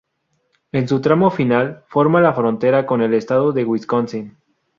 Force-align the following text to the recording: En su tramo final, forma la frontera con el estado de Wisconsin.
En 0.71 0.87
su 0.87 0.99
tramo 0.99 1.29
final, 1.29 1.83
forma 1.87 2.21
la 2.21 2.33
frontera 2.33 2.87
con 2.87 3.03
el 3.03 3.13
estado 3.13 3.51
de 3.51 3.63
Wisconsin. 3.65 4.35